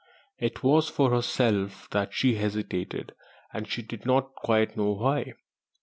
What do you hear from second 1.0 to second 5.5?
herself that she hesitated; and she did not quite know why.